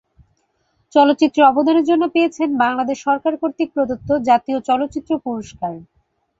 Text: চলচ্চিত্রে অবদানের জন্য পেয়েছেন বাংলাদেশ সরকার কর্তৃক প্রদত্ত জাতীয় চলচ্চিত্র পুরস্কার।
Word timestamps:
চলচ্চিত্রে 0.95 1.41
অবদানের 1.43 1.85
জন্য 1.89 2.03
পেয়েছেন 2.13 2.49
বাংলাদেশ 2.57 2.97
সরকার 3.07 3.33
কর্তৃক 3.41 3.69
প্রদত্ত 3.75 4.09
জাতীয় 4.29 4.57
চলচ্চিত্র 4.69 5.11
পুরস্কার। 5.25 5.73